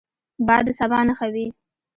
باد 0.47 0.63
د 0.67 0.69
سبا 0.79 0.99
نښه 1.07 1.27
وي 1.33 1.47